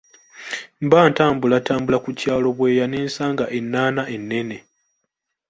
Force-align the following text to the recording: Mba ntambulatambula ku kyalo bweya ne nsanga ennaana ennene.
Mba 0.85 0.99
ntambulatambula 1.11 1.97
ku 2.03 2.09
kyalo 2.19 2.47
bweya 2.57 2.85
ne 2.87 2.97
nsanga 3.07 3.45
ennaana 3.57 4.03
ennene. 4.15 4.57